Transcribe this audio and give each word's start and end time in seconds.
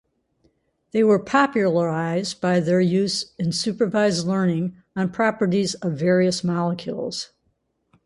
They 0.93 1.03
were 1.03 1.19
popularized 1.19 2.41
by 2.41 2.59
their 2.59 2.81
use 2.81 3.33
in 3.37 3.51
supervised 3.51 4.25
learning 4.25 4.75
on 4.95 5.11
properties 5.11 5.75
of 5.75 5.93
various 5.93 6.43
molecules. 6.43 7.29